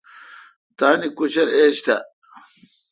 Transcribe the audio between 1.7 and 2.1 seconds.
تھ۔